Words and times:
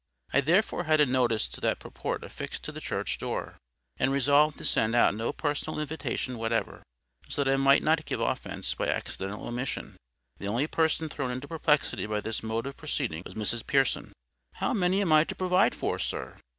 I 0.33 0.41
therefore 0.41 0.85
had 0.85 0.99
a 0.99 1.05
notice 1.05 1.47
to 1.49 1.61
that 1.61 1.77
purport 1.77 2.23
affixed 2.23 2.63
to 2.63 2.71
the 2.71 2.81
church 2.81 3.19
door; 3.19 3.57
and 3.97 4.11
resolved 4.11 4.57
to 4.57 4.65
send 4.65 4.95
out 4.95 5.13
no 5.13 5.31
personal 5.31 5.79
invitations 5.79 6.37
whatever, 6.39 6.81
so 7.29 7.43
that 7.43 7.53
I 7.53 7.57
might 7.57 7.83
not 7.83 8.05
give 8.05 8.19
offence 8.19 8.73
by 8.73 8.87
accidental 8.87 9.47
omission. 9.47 9.97
The 10.39 10.47
only 10.47 10.65
person 10.65 11.07
thrown 11.07 11.29
into 11.29 11.47
perplexity 11.47 12.07
by 12.07 12.19
this 12.21 12.41
mode 12.41 12.65
of 12.65 12.77
proceeding 12.77 13.21
was 13.27 13.35
Mrs. 13.35 13.67
Pearson. 13.67 14.11
"How 14.55 14.73
many 14.73 15.01
am 15.01 15.13
I 15.13 15.23
to 15.23 15.35
provide 15.35 15.75
for, 15.75 15.99
sir?" 15.99 16.35